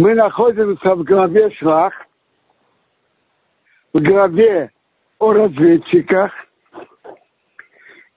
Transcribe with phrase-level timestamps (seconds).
[0.00, 1.92] Мы находимся в главе Шлах,
[3.92, 4.70] в главе
[5.18, 6.32] о разведчиках.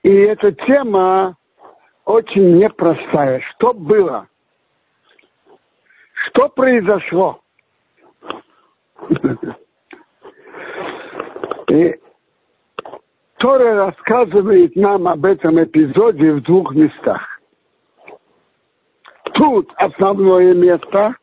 [0.02, 1.36] И эта тема
[2.06, 3.42] очень непростая.
[3.52, 4.30] Что было?
[6.14, 7.42] Что произошло?
[11.68, 12.00] И
[13.40, 17.42] Тора рассказывает нам об этом эпизоде в двух местах.
[19.34, 21.18] Тут основное место,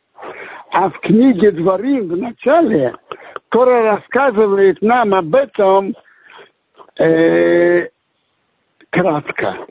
[0.73, 2.95] а в книге Дворим в начале
[3.49, 5.95] Тора рассказывает нам об этом
[6.99, 7.89] э,
[8.90, 9.67] кратко.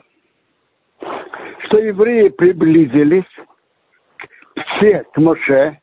[1.64, 3.24] Что евреи приблизились
[4.54, 5.78] все к Моше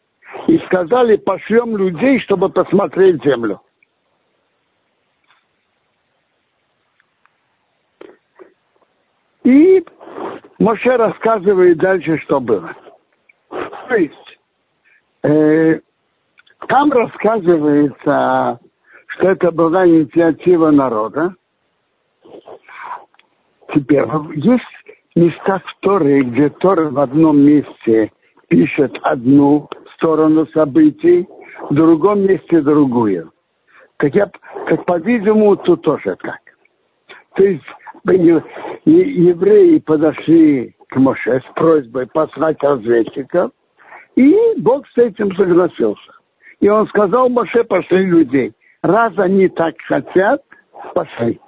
[0.47, 3.61] и сказали, пошлем людей, чтобы посмотреть землю.
[9.43, 9.83] И
[10.59, 12.75] Моше рассказывает дальше, что было.
[13.49, 14.26] То есть,
[15.27, 15.79] э,
[16.67, 18.59] там рассказывается,
[19.07, 21.33] что это была инициатива народа.
[23.73, 24.63] Теперь, есть
[25.15, 28.11] места в Торе, где Тора в одном месте
[28.47, 31.27] пишет одну сторону событий,
[31.69, 33.31] в другом месте другую.
[33.97, 34.29] Так, я,
[34.69, 36.39] так по-видимому, тут тоже так.
[37.35, 37.63] То есть
[38.85, 43.51] евреи подошли к Моше с просьбой послать разведчиков,
[44.17, 46.11] и Бог с этим согласился.
[46.59, 48.53] И он сказал Моше, пошли людей.
[48.81, 50.43] Раз они так хотят,
[50.95, 51.39] пошли.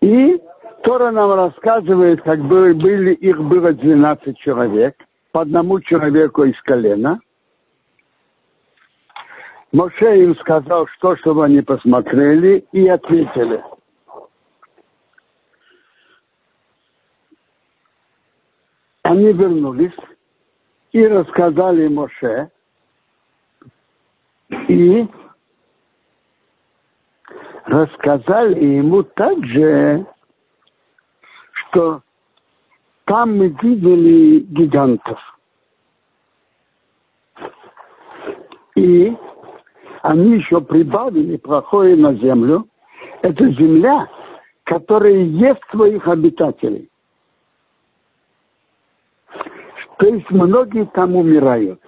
[0.00, 0.42] И
[0.82, 4.96] Тора нам рассказывает, как были, были, их было 12 человек,
[5.30, 7.20] по одному человеку из колена.
[9.70, 13.62] Моше им сказал, что, чтобы они посмотрели, и ответили–
[19.02, 19.92] Они вернулись
[20.92, 22.50] и рассказали Моше,
[24.68, 25.08] и
[27.64, 30.06] рассказали ему также,
[31.52, 32.02] что
[33.06, 35.18] там мы видели гигантов.
[38.76, 39.16] И
[40.02, 42.66] они еще прибавили плохое на землю.
[43.22, 44.08] Это земля,
[44.64, 46.91] которая ест своих обитателей.
[50.02, 51.80] То есть многие там умирают.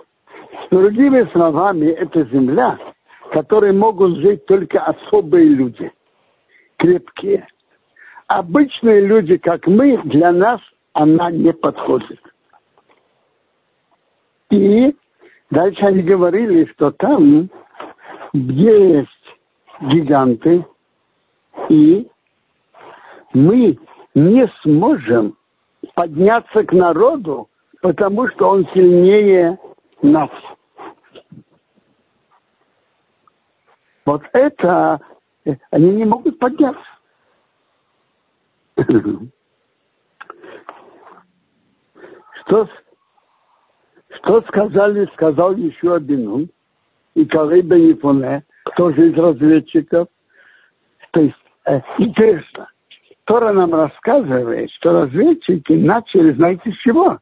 [0.67, 2.79] С другими словами, это земля,
[3.23, 5.91] в которой могут жить только особые люди,
[6.77, 7.45] крепкие.
[8.29, 10.61] Обычные люди, как мы, для нас
[10.93, 12.21] она не подходит.
[14.51, 14.95] И
[15.51, 17.51] дальше они говорили, что там
[18.33, 19.09] есть
[19.81, 20.65] гиганты,
[21.69, 22.07] и
[23.33, 23.77] мы
[24.15, 25.37] не сможем
[25.97, 27.49] подняться к народу,
[27.85, 29.59] потому что он сильнее
[30.01, 30.31] нас.
[34.07, 34.99] Вот это
[35.71, 36.81] они не могут подняться.
[42.47, 42.69] Что,
[44.17, 46.51] что сказали, сказал еще Абинун
[47.15, 48.45] и Калей Бенифоне,
[48.77, 50.09] тоже из разведчиков.
[51.13, 52.69] То есть, э, интересно,
[53.25, 57.19] Тора нам рассказывает, что разведчики начали, знаете, с чего?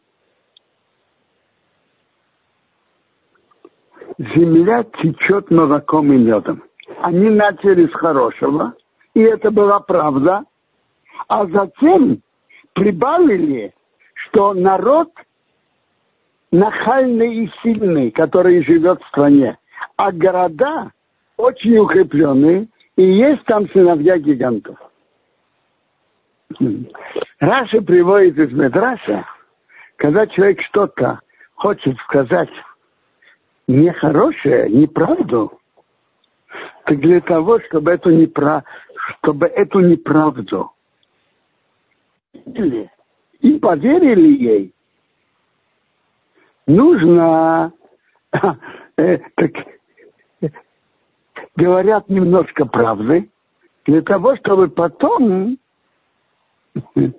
[4.34, 6.62] Земля течет молоком и медом.
[7.00, 8.75] Они начали с хорошего,
[9.15, 10.44] и это была правда,
[11.28, 12.21] а затем
[12.75, 13.75] прибавили,
[14.15, 15.09] что народ
[16.50, 19.59] нахальный и сильный, который живет в стране,
[19.97, 20.93] а города
[21.37, 24.77] очень укрепленные, и есть там сыновья гигантов.
[27.41, 29.25] Раша приводит из Медраша,
[29.97, 31.21] когда человек что-то
[31.55, 32.50] хочет сказать
[33.67, 35.59] нехорошее, неправду,
[36.84, 38.65] так для того, чтобы эту, непра...
[39.19, 40.73] чтобы эту неправду
[43.41, 44.75] и поверили ей,
[46.67, 47.73] нужно,
[48.97, 49.50] э, так,
[51.56, 53.29] говорят немножко правды,
[53.85, 55.59] для того, чтобы потом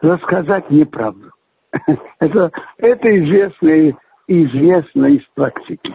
[0.00, 1.30] рассказать неправду.
[2.20, 5.94] Это, это известный известно из практики.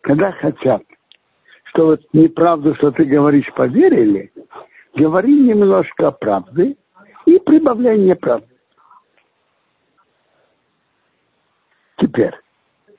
[0.00, 0.82] Когда хотят,
[1.64, 4.32] что вот неправду, что ты говоришь, поверили,
[4.94, 6.76] говори немножко правды
[7.26, 8.46] и прибавляй неправду.
[11.98, 12.34] Теперь,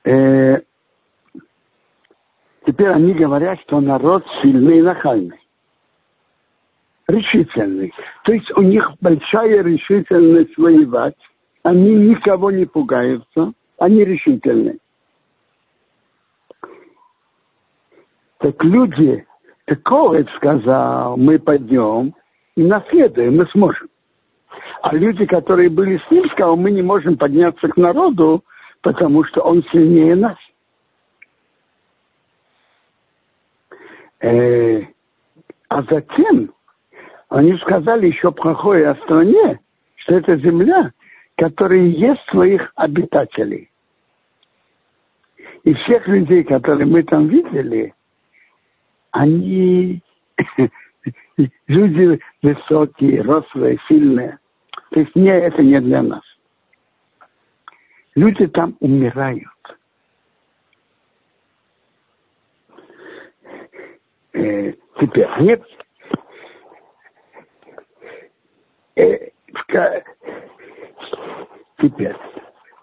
[0.04, 0.62] э,
[2.66, 5.38] теперь они говорят, что народ сильный и нахальный.
[7.06, 7.92] Решительный.
[8.24, 11.16] То есть у них большая решительность воевать
[11.64, 14.78] они никого не пугаются, они решительны.
[18.38, 19.26] Так люди,
[19.64, 22.14] так Ковец сказал, мы пойдем
[22.56, 23.88] и наследуем, мы сможем.
[24.82, 28.44] А люди, которые были с ним, сказали, мы не можем подняться к народу,
[28.82, 30.36] потому что он сильнее нас.
[34.20, 34.82] Э,
[35.68, 36.52] а затем
[37.30, 39.58] они сказали еще плохое о стране,
[39.96, 40.92] что это земля,
[41.36, 43.70] которая ест своих обитателей.
[45.64, 47.94] И всех людей, которые мы там видели,
[49.10, 50.02] они
[51.66, 54.38] люди высокие, рослые, сильные.
[54.90, 56.22] То есть не, это не для нас.
[58.14, 59.48] Люди там умирают.
[64.34, 65.62] Э, теперь нет.
[68.96, 69.30] Э,
[71.88, 72.16] теперь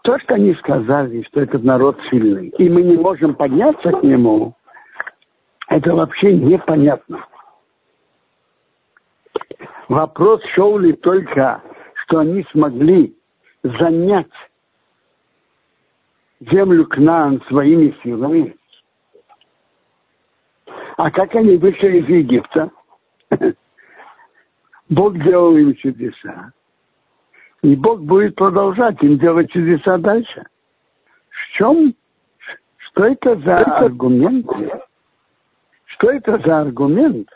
[0.03, 4.55] то, что они сказали, что этот народ сильный, и мы не можем подняться к нему,
[5.67, 7.25] это вообще непонятно.
[9.87, 11.61] Вопрос шел ли только,
[12.03, 13.15] что они смогли
[13.63, 14.31] занять
[16.39, 18.55] землю к нам своими силами.
[20.97, 22.71] А как они вышли из Египта?
[24.89, 26.51] Бог делал им чудеса.
[27.63, 30.43] И Бог будет продолжать им делать чудеса дальше.
[31.29, 31.93] В чем?
[32.77, 34.47] Что это за аргумент?
[35.85, 37.29] Что это за аргумент,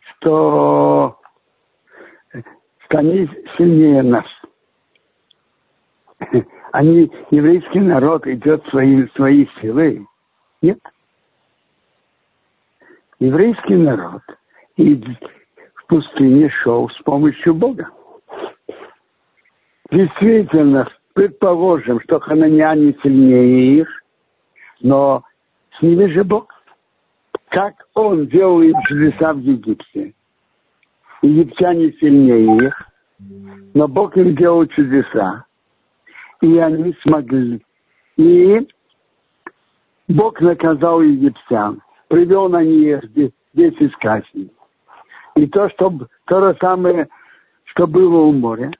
[0.00, 1.16] что,
[2.32, 4.26] что они сильнее нас?
[6.72, 10.06] Они, еврейский народ идет свои, свои силы.
[10.62, 10.78] Нет.
[13.18, 14.22] Еврейский народ
[14.76, 17.90] и в пустыне шел с помощью Бога.
[19.92, 23.88] Действительно, предположим, что хананяне сильнее их,
[24.80, 25.22] но
[25.78, 26.48] с ними же Бог
[27.50, 30.14] как он делал чудеса в Египте.
[31.20, 32.88] Египтяне сильнее их,
[33.74, 35.44] но Бог им делал чудеса,
[36.40, 37.62] и они смогли.
[38.16, 38.66] И
[40.08, 43.00] Бог наказал египтян, привел на них
[43.52, 44.50] десять казней.
[45.36, 45.92] И то, что,
[46.24, 47.08] то же самое,
[47.64, 48.72] что было у моря,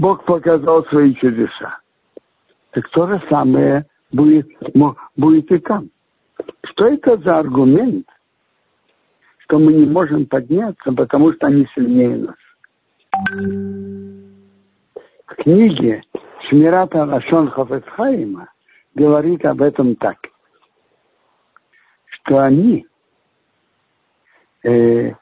[0.00, 1.78] Бог показал свои чудеса.
[2.70, 4.48] Так то же самое будет,
[5.14, 5.90] будет и там.
[6.64, 8.06] Что это за аргумент,
[9.40, 12.36] что мы не можем подняться, потому что они сильнее нас?
[15.26, 16.02] В книге
[16.48, 18.48] Шмирата Рашон Хафетхайма
[18.94, 20.16] говорит об этом так,
[22.06, 22.86] что они
[24.64, 25.12] э,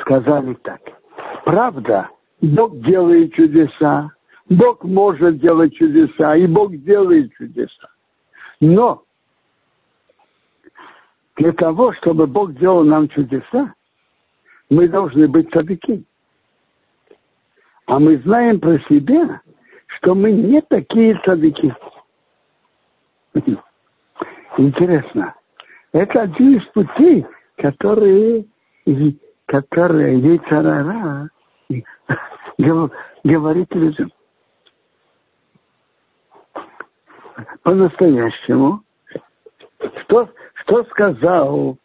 [0.00, 0.80] сказали так.
[1.44, 4.10] Правда, Бог делает чудеса,
[4.48, 7.88] Бог может делать чудеса, и Бог делает чудеса.
[8.60, 9.02] Но
[11.36, 13.74] для того, чтобы Бог делал нам чудеса,
[14.70, 16.04] мы должны быть садыки.
[17.86, 19.40] А мы знаем про себя,
[19.86, 21.74] что мы не такие садыки.
[24.58, 25.34] Интересно.
[25.92, 27.26] Это один из путей,
[27.56, 28.44] которые,
[29.46, 31.30] которые Ейцарара
[33.24, 34.10] говорит людям.
[37.62, 38.82] по-настоящему,
[40.02, 41.76] что, что сказал,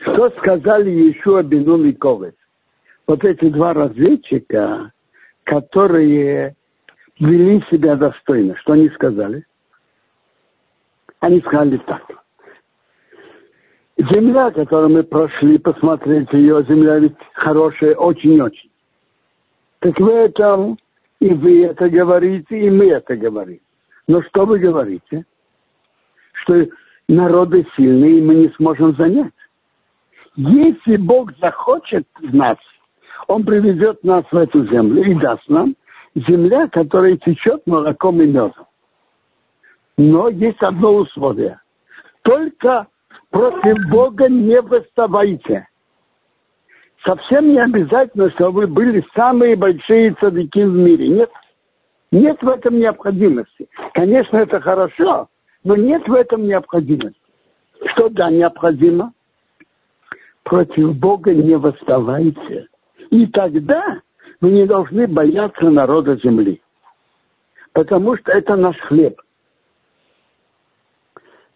[0.00, 2.34] что сказали еще Бенун и Ковец?
[3.06, 4.92] Вот эти два разведчика,
[5.44, 6.54] которые
[7.18, 8.56] вели себя достойно.
[8.58, 9.44] Что они сказали?
[11.18, 12.19] Они сказали так.
[14.08, 18.70] Земля, которую мы прошли, посмотреть ее, земля ведь хорошая очень-очень.
[19.80, 20.74] Так вы это,
[21.20, 23.60] и вы это говорите, и мы это говорим.
[24.08, 25.26] Но что вы говорите?
[26.32, 26.66] Что
[27.08, 29.34] народы сильные, и мы не сможем занять.
[30.34, 32.56] Если Бог захочет нас,
[33.28, 35.74] Он приведет нас в эту землю и даст нам
[36.14, 38.66] земля, которая течет молоком и медом.
[39.98, 41.60] Но есть одно условие.
[42.22, 42.86] Только
[43.30, 45.66] против Бога не выставайте.
[47.04, 51.08] Совсем не обязательно, что вы были самые большие цадыки в мире.
[51.08, 51.30] Нет.
[52.12, 53.68] Нет в этом необходимости.
[53.94, 55.28] Конечно, это хорошо,
[55.62, 57.20] но нет в этом необходимости.
[57.92, 59.12] Что да, необходимо?
[60.42, 62.66] Против Бога не восставайте.
[63.10, 64.00] И тогда
[64.40, 66.60] мы не должны бояться народа земли.
[67.72, 69.20] Потому что это наш хлеб.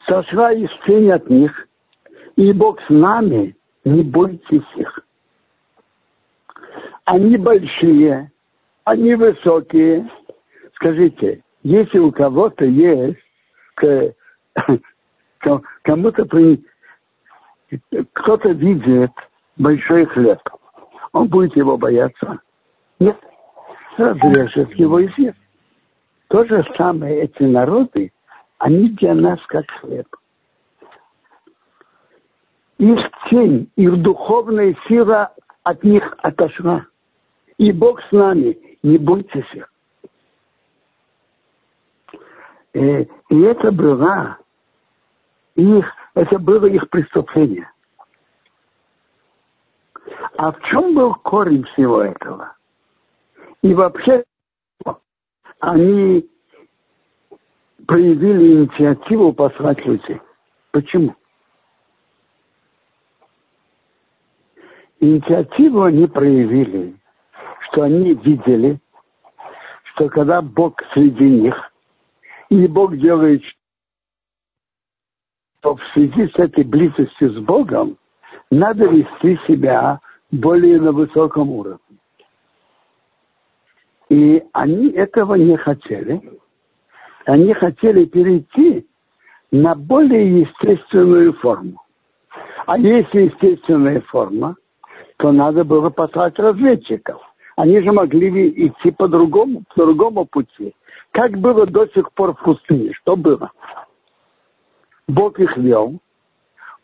[0.06, 1.68] Сошла из тень от них,
[2.36, 5.00] и Бог с нами, не бойтесь их.
[7.04, 8.30] они большие,
[8.84, 10.10] они высокие.
[10.74, 13.18] Скажите, если у кого-то есть,
[15.82, 16.62] кому-то при...
[18.12, 19.12] кто-то видит
[19.56, 20.40] большой хлеб,
[21.12, 22.40] он будет его бояться?
[22.98, 23.16] Нет.
[23.96, 25.38] Разрежет его и съест.
[26.28, 28.10] То же самое эти народы,
[28.58, 30.06] они для нас как хлеб.
[32.78, 32.98] Их
[33.30, 35.32] тень, их духовная сила
[35.62, 36.86] от них отошла.
[37.56, 39.72] И Бог с нами, не бойтесь их.
[42.74, 44.38] Э, и это было
[45.54, 47.70] их, это было их преступление.
[50.36, 52.56] А в чем был корень всего этого?
[53.62, 54.24] И вообще
[55.60, 56.28] они
[57.86, 60.20] проявили инициативу послать людей.
[60.72, 61.14] Почему?
[65.00, 66.96] Инициативу они проявили,
[67.60, 68.78] что они видели,
[69.92, 71.72] что когда Бог среди них,
[72.48, 73.42] и Бог делает,
[75.58, 77.98] что в связи с этой близостью с Богом
[78.50, 80.00] надо вести себя
[80.30, 81.78] более на высоком уровне.
[84.08, 86.22] И они этого не хотели.
[87.26, 88.86] Они хотели перейти
[89.50, 91.80] на более естественную форму.
[92.66, 94.56] А если естественная форма,
[95.18, 97.20] то надо было послать разведчиков.
[97.56, 100.74] Они же могли идти по другому, по другому пути.
[101.12, 102.92] Как было до сих пор в пустыне?
[102.94, 103.52] Что было?
[105.06, 105.98] Бог их вел,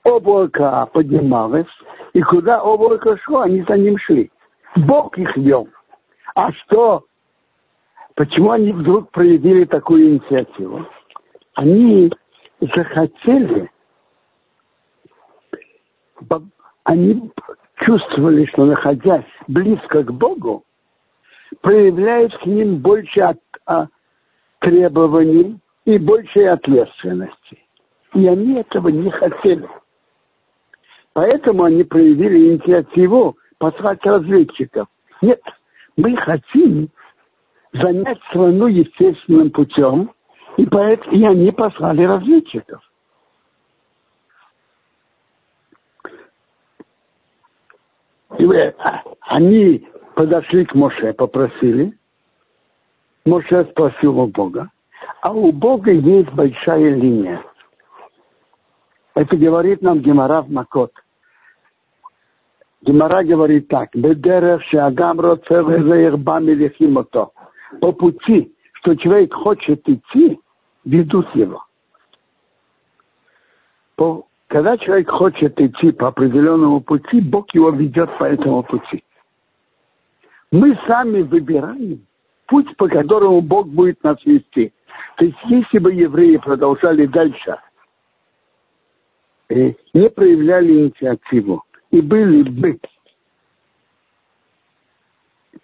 [0.04, 1.66] облако поднималось,
[2.12, 4.30] и куда облако шло, они за ним шли.
[4.76, 5.68] Бог их вел.
[6.34, 7.04] А что?
[8.14, 10.86] Почему они вдруг проявили такую инициативу?
[11.54, 12.12] Они
[12.60, 13.70] захотели,
[16.84, 17.30] они
[17.76, 20.64] чувствовали, что находясь близко к Богу,
[21.60, 23.86] проявляют к ним больше от, а,
[24.60, 27.58] требований и большей ответственности.
[28.14, 29.68] И они этого не хотели.
[31.12, 34.88] Поэтому они проявили инициативу послать разведчиков.
[35.22, 35.40] Нет,
[35.96, 36.90] мы хотим
[37.72, 40.12] занять страну естественным путем,
[40.56, 42.82] и поэтому и они послали разведчиков.
[48.38, 51.96] И а, они подошли к Моше, попросили.
[53.24, 54.70] Моше спросил у Бога.
[55.22, 57.42] А у Бога есть большая линия.
[59.14, 60.92] Это говорит нам Гемара в Макот.
[62.82, 63.90] Гемара говорит так.
[63.94, 67.30] Бедерев шагам роцевезеирбамилихимото.
[67.80, 70.40] По пути, что человек хочет идти,
[70.84, 71.64] ведут его.
[73.96, 79.04] По когда человек хочет идти по определенному пути, Бог его ведет по этому пути.
[80.50, 82.04] Мы сами выбираем
[82.46, 84.72] путь, по которому Бог будет нас вести.
[85.18, 87.58] То есть, если бы евреи продолжали дальше,
[89.50, 91.62] э, не проявляли инициативу
[91.92, 92.80] и были бы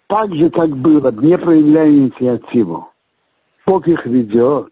[0.07, 2.89] так же, как было, не проявляя инициативу,
[3.65, 4.71] Бог их ведет,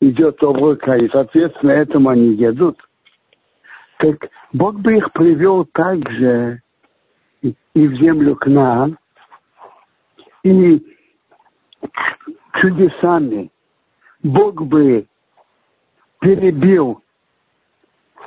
[0.00, 2.78] идет облако, и, соответственно, этому они едут–
[4.00, 6.62] так Бог бы их привел также
[7.42, 8.98] и в землю к нам,
[10.42, 10.82] и
[12.60, 13.50] чудесами.
[14.22, 15.06] Бог бы
[16.20, 17.02] перебил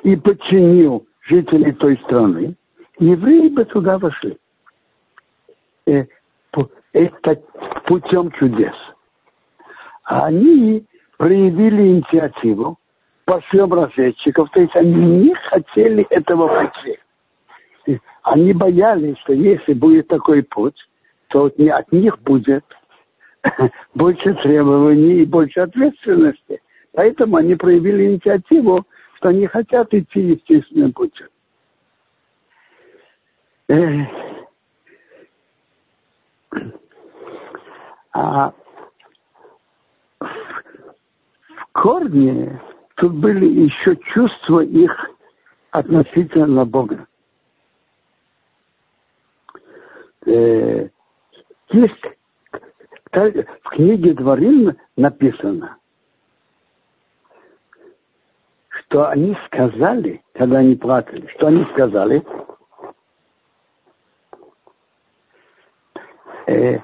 [0.03, 2.55] и подчинил жителей той страны,
[3.00, 4.38] евреи бы туда вошли.
[6.93, 7.41] Это
[7.85, 8.73] путем чудес.
[10.03, 10.85] Они
[11.17, 12.77] проявили инициативу,
[13.25, 14.50] пошлем разведчиков.
[14.51, 18.00] То есть они не хотели этого пути.
[18.21, 20.77] Они боялись, что если будет такой путь,
[21.29, 22.63] то от них будет
[23.95, 26.62] больше требований и больше ответственности.
[26.93, 28.77] Поэтому они проявили инициативу,
[29.15, 31.27] что они хотят идти естественным путем.
[38.13, 38.53] А
[40.20, 42.62] в корне
[42.96, 44.91] тут были еще чувства их
[45.72, 47.08] относительно Бога.
[50.27, 50.89] Э,
[51.72, 52.05] есть
[53.12, 55.77] в книге Дворим написано,
[58.70, 62.24] что они сказали, когда они плакали, что они сказали,
[66.48, 66.79] э,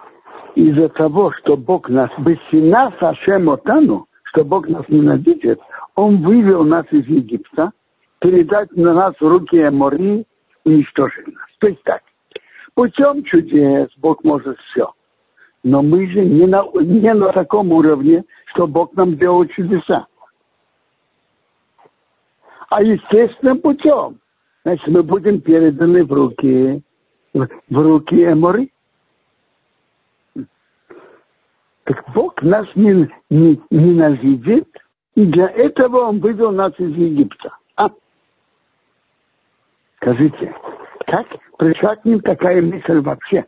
[0.59, 5.59] из-за того, что Бог нас, бессина Сашем Отану, что Бог нас ненавидит,
[5.95, 7.71] он вывел нас из Египта,
[8.19, 10.25] передать на нас в руки Амори
[10.65, 11.47] и уничтожить нас.
[11.59, 12.01] То есть так,
[12.79, 14.93] Путем чудес Бог может все.
[15.63, 20.07] Но мы же не на, не на таком уровне, что Бог нам делал чудеса.
[22.69, 24.19] А естественным путем.
[24.63, 26.81] Значит, мы будем переданы в руки,
[27.33, 28.71] в руки Эмори.
[31.89, 34.67] Так Бог нас не, не, ненавидит,
[35.15, 37.57] и для этого Он вывел нас из Египта.
[37.77, 37.89] А?
[39.95, 40.55] Скажите,
[41.07, 41.25] как
[41.57, 43.43] пришла к ним такая мысль вообще?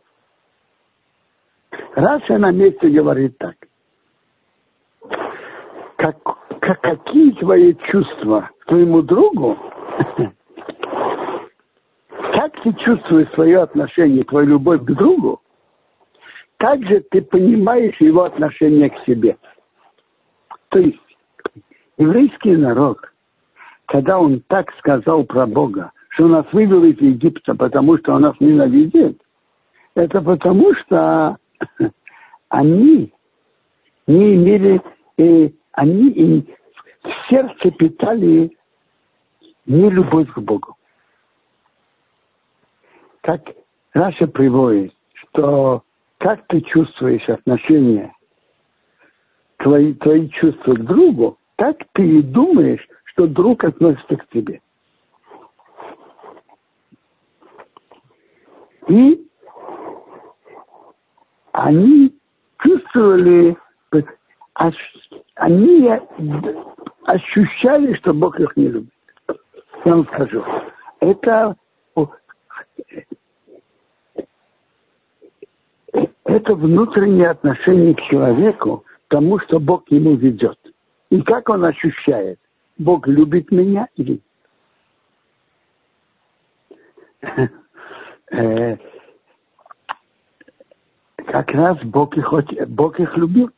[1.94, 3.54] Раз на месте говорит так.
[5.94, 6.16] Как,
[6.58, 9.56] как, какие твои чувства к твоему другу?
[12.34, 15.41] Как ты чувствуешь свое отношение, твою любовь к другу?
[16.62, 19.36] Как же ты понимаешь его отношение к себе?
[20.68, 20.96] То есть
[21.98, 23.00] еврейский народ,
[23.86, 28.36] когда он так сказал про Бога, что нас вывел из Египта, потому что он нас
[28.38, 29.20] ненавидит,
[29.96, 31.36] это потому что
[32.48, 33.12] они
[34.06, 34.80] не имели,
[35.18, 36.54] э, они и
[37.02, 38.56] в сердце питали
[39.66, 40.76] не любовь к Богу.
[43.22, 43.40] Как
[43.94, 45.82] Раша приводит, что
[46.22, 48.14] как ты чувствуешь отношения,
[49.56, 54.60] твои, твои чувства к другу, так ты и думаешь, что друг относится к тебе.
[58.86, 59.26] И
[61.50, 62.16] они
[62.60, 63.56] чувствовали,
[65.34, 65.90] они
[67.04, 68.94] ощущали, что Бог их не любит.
[69.84, 70.44] Я вам скажу,
[71.00, 71.56] это,
[76.32, 80.58] это внутреннее отношение к человеку, тому, что Бог ему ведет.
[81.10, 82.38] И как он ощущает,
[82.78, 84.22] Бог любит меня или
[88.32, 88.76] э,
[91.26, 92.32] как раз Бог их,
[92.68, 93.50] Бог их любил.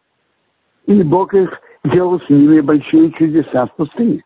[0.86, 1.50] И Бог их
[1.84, 4.24] делал с ними большие чудеса в пустыне.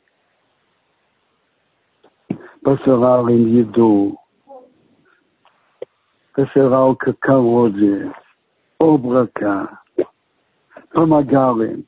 [2.63, 4.19] Посылал им еду,
[6.33, 8.13] посылал как колодец,
[8.79, 9.83] облака,
[10.91, 11.85] помогал им.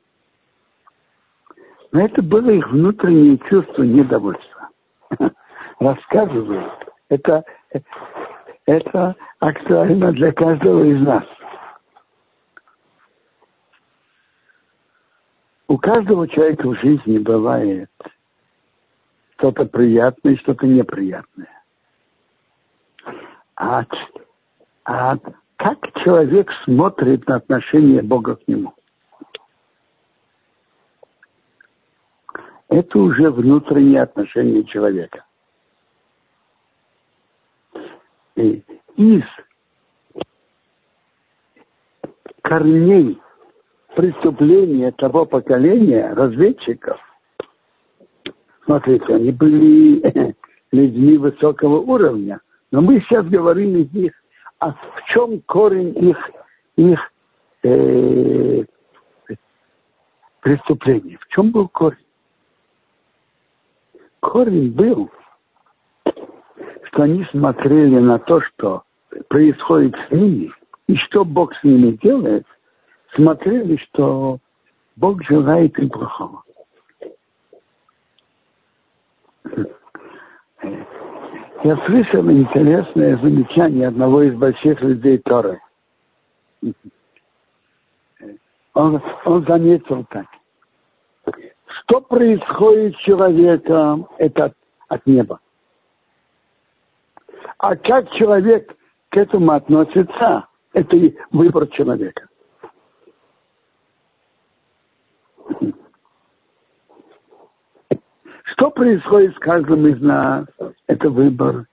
[1.91, 4.69] Но это было их внутреннее чувство недовольства.
[5.79, 6.71] Рассказываю.
[7.09, 7.43] Это,
[8.65, 11.25] это актуально для каждого из нас.
[15.67, 17.89] У каждого человека в жизни бывает
[19.41, 21.63] что-то приятное что-то неприятное.
[23.55, 23.83] А,
[24.85, 25.17] а
[25.61, 28.73] как человек смотрит на отношение Бога к нему?
[32.67, 35.23] Это уже внутреннее отношение человека.
[38.35, 38.63] И
[38.95, 39.23] из
[42.41, 43.21] корней
[43.95, 46.99] преступления того поколения разведчиков,
[48.65, 50.35] смотрите, они были
[50.71, 54.20] людьми высокого уровня, но мы сейчас говорим из них,
[54.61, 56.31] а в чем корень их,
[56.77, 57.11] их
[57.63, 58.63] э,
[60.39, 61.17] преступления?
[61.17, 61.97] В чем был корень?
[64.21, 65.11] Корень был,
[66.05, 68.83] что они смотрели на то, что
[69.27, 70.51] происходит с ними,
[70.87, 72.45] и что Бог с ними делает–
[73.15, 74.39] смотрели, что
[74.95, 76.43] Бог желает им плохого.
[81.63, 85.61] Я слышал интересное замечание одного из больших людей Торы.
[88.73, 90.25] Он, он заметил так.
[91.67, 94.53] Что происходит с человеком, это от,
[94.87, 95.39] от неба.
[97.59, 98.75] А как человек
[99.09, 100.97] к этому относится, это
[101.31, 102.27] выбор человека.
[108.45, 110.47] Что происходит с каждым из нас?
[110.91, 111.67] Это выбор,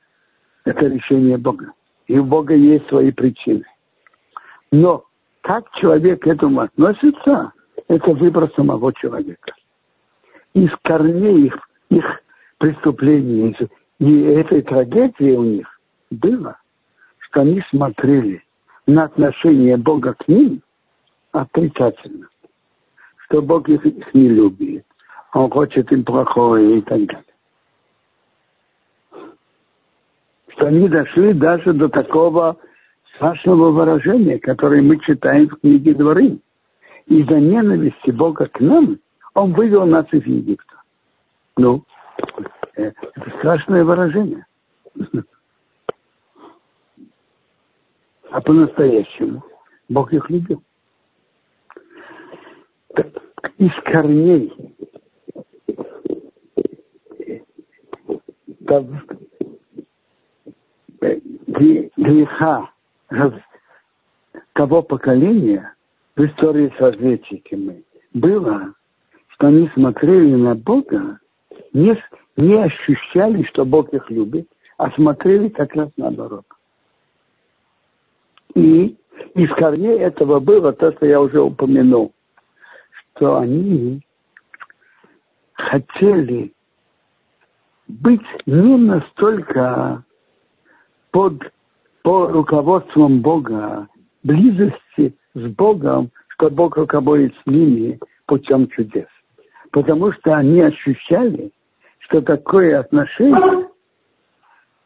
[0.65, 1.73] это решение Бога.
[2.07, 3.65] И у Бога есть свои причины.
[4.71, 5.05] Но
[5.41, 7.53] как человек к этому относится,
[7.89, 9.53] это выбор самого человека.
[10.55, 11.59] Из корней их,
[11.91, 12.05] их
[12.59, 13.57] преступлений
[13.99, 15.81] и этой трагедии у них
[16.13, 16.57] было,
[17.19, 18.45] что они смотрели
[18.87, 20.63] на отношение Бога к ним
[21.33, 22.29] отрицательно
[23.29, 24.87] что Бог их, их не любит.
[25.35, 27.25] Он хочет им плохое и так далее.
[30.59, 32.57] Что они дошли даже до такого
[33.15, 36.41] страшного выражения, которое мы читаем в книге Дворы.
[37.07, 38.99] Из-за ненависти Бога к нам
[39.35, 40.83] Он вывел нас из Египта.
[41.57, 41.85] Ну,
[42.75, 44.45] э, это страшное выражение.
[48.33, 49.45] а по-настоящему
[49.89, 50.61] Бог их любил.
[53.59, 54.53] Из корней
[61.01, 62.71] греха
[64.55, 65.75] того поколения
[66.17, 68.75] в истории с разведчиками было,
[69.29, 71.21] что они смотрели на Бога,
[71.73, 71.97] не,
[72.37, 76.45] не ощущали, что Бог их любит, а смотрели как раз наоборот.
[78.55, 78.97] И
[79.35, 82.13] из корней этого было то, что я уже упомянул,
[83.15, 84.01] что они
[85.53, 86.53] хотели
[87.87, 90.05] быть не настолько
[91.11, 91.43] под
[92.03, 93.89] по руководством Бога,
[94.23, 99.09] близости с Богом, что Бог руководит с ними путем чудес.
[99.73, 101.51] Потому что они ощущали,
[101.99, 103.69] что такое отношение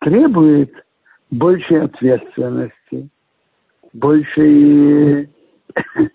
[0.01, 0.73] требует
[1.31, 3.09] большей ответственности,
[3.93, 5.31] большей...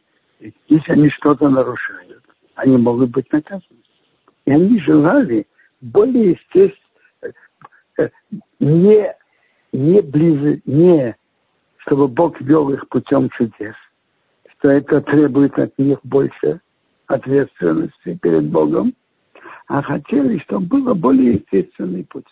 [0.67, 2.24] Если они что-то нарушают,
[2.56, 3.80] они могут быть наказаны.
[4.46, 5.48] И они желали
[5.82, 6.82] более естественно,
[8.60, 9.15] не,
[9.71, 11.15] не ближе, не
[11.88, 13.75] чтобы Бог вел их путем чудес,
[14.58, 16.60] что это требует от них больше
[17.08, 18.93] ответственности перед Богом,
[19.67, 22.27] а хотели, чтобы было более естественный путь.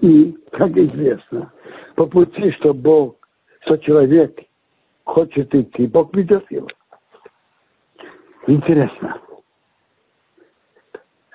[0.00, 1.52] И, как известно,
[1.94, 3.16] по пути, что Бог,
[3.60, 4.38] что человек
[5.04, 6.66] хочет идти, Бог ведет его.
[8.48, 9.20] Интересно.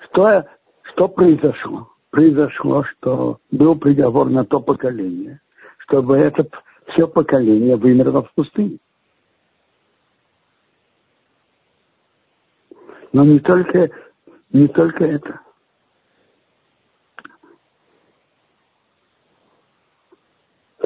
[0.04, 0.44] Что,
[0.82, 1.91] что произошло?
[2.12, 5.40] Произошло, что был приговор на то поколение,
[5.78, 6.46] чтобы это
[6.88, 8.78] все поколение вымерло в пустыне.
[13.14, 13.90] Но не только,
[14.52, 15.40] не только это.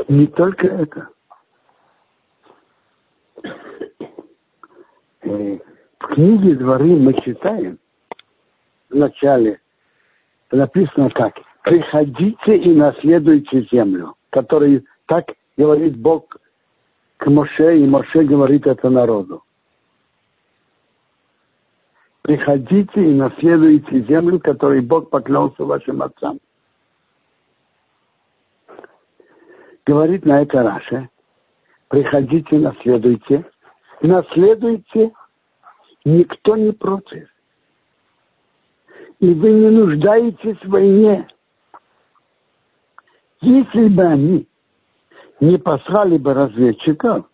[0.07, 1.09] Не только это.
[5.23, 5.59] Э,
[5.99, 7.81] в книге «Дворы» мы читаем
[8.91, 9.61] в начале,
[10.51, 11.35] написано так.
[11.63, 16.37] «Приходите и наследуйте землю», который так говорит Бог
[17.17, 19.43] к Моше, и Моше говорит это народу.
[22.23, 26.41] Приходите и наследуйте землю, которой Бог поклялся вашим отцам.
[29.87, 31.09] Говорит на это Раша.
[31.87, 33.45] Приходите, наследуйте.
[34.03, 35.13] Наследуйте,
[36.05, 37.29] никто не против.
[39.27, 41.27] И вы не нуждаетесь в войне.
[43.41, 44.47] Если бы они
[45.41, 47.27] не послали бы разведчиков,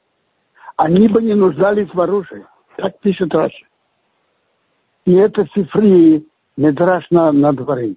[0.78, 2.46] они бы не нуждались в оружии.
[2.76, 3.66] Так пишет Раша.
[5.04, 6.24] И это цифры
[6.56, 7.96] Медраж на, на дворе.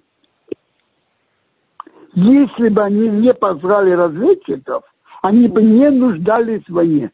[2.12, 4.84] Если бы они не позвали разведчиков,
[5.22, 7.12] они бы не нуждались в войне.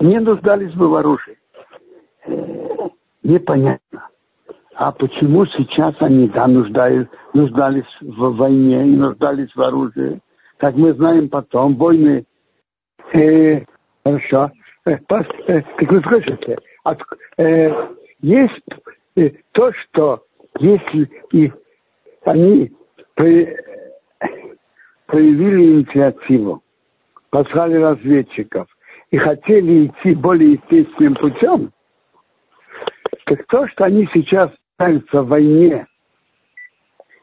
[0.00, 1.38] Не нуждались бы в оружии.
[3.22, 4.08] Непонятно.
[4.76, 10.20] А почему сейчас они да, нуждались, нуждались в войне и нуждались в оружии?
[10.56, 12.24] Как мы знаем потом, войны...
[13.12, 13.60] Э,
[14.04, 14.50] хорошо.
[14.86, 17.00] Э, пас, э, как вы слышите, от,
[17.38, 17.70] э,
[18.20, 18.64] есть
[19.16, 20.24] э, то, что
[20.58, 21.52] если и
[22.24, 22.72] они
[23.14, 23.56] при,
[25.06, 26.62] проявили инициативу,
[27.30, 28.66] послали разведчиков
[29.10, 31.70] и хотели идти более естественным путем,
[33.26, 35.86] так то, что они сейчас находятся в войне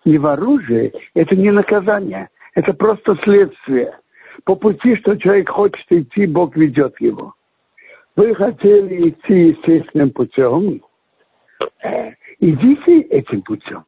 [0.03, 3.97] и в оружии, это не наказание, это просто следствие.
[4.45, 7.33] По пути, что человек хочет идти, Бог ведет его.
[8.15, 10.81] Вы хотели идти естественным путем,
[12.39, 13.85] идите этим путем.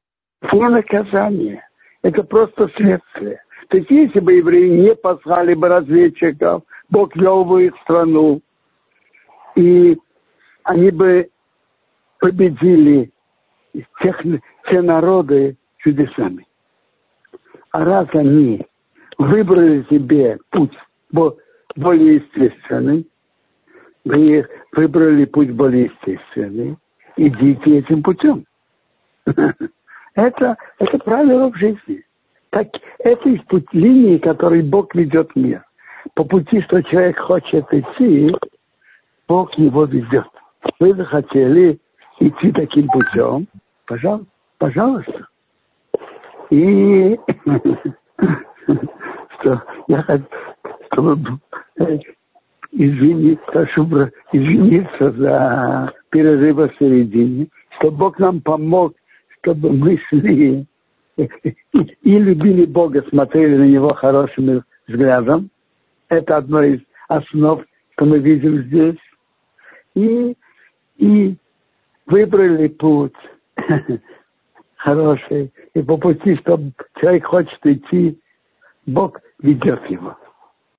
[0.51, 1.65] Не наказание.
[2.03, 3.41] Это просто следствие.
[3.69, 8.41] То есть если бы евреи не послали бы разведчиков, Бог вел бы их страну,
[9.55, 9.97] и
[10.63, 11.29] они бы
[12.19, 13.12] победили
[14.01, 14.21] тех,
[14.65, 16.45] все народы чудесами.
[17.71, 18.65] А раз они
[19.17, 20.77] выбрали себе путь
[21.75, 23.07] более естественный,
[24.05, 26.77] выбрали путь более естественный,
[27.17, 28.45] идите этим путем.
[30.15, 32.03] Это, это правило в жизни.
[32.51, 32.67] Так,
[32.99, 35.63] это из путь линии, которой Бог ведет мир.
[36.13, 38.31] По пути, что человек хочет идти,
[39.27, 40.27] Бог его ведет.
[40.79, 41.79] Вы захотели
[42.19, 43.47] идти таким путем,
[43.85, 45.27] пожалуйста, пожалуйста.
[46.49, 47.19] И
[49.39, 50.25] что я хочу,
[50.91, 51.39] чтобы
[51.77, 51.99] э,
[52.71, 58.93] извиниться, за перерыв в середине, чтобы Бог нам помог,
[59.39, 60.65] чтобы мы шли
[61.17, 61.29] и
[62.03, 65.49] любили Бога, смотрели на Него хорошими взглядом.
[66.09, 68.97] Это одно из основ, что мы видим здесь.
[69.95, 70.35] И,
[70.97, 71.35] и
[72.07, 73.13] выбрали путь
[74.75, 75.51] хороший.
[75.73, 76.59] И по пути, что
[76.99, 78.19] человек хочет идти,
[78.85, 80.17] Бог ведет его.